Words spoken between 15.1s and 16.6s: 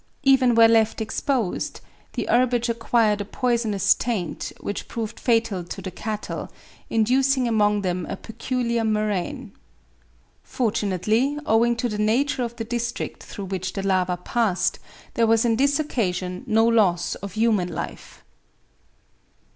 there was on this occasion